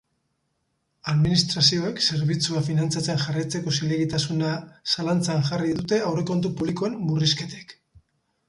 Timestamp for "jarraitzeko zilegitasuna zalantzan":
3.25-5.47